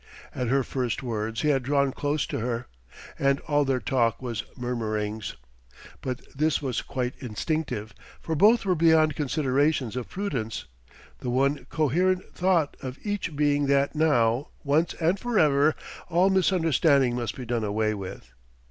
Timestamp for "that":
13.67-13.93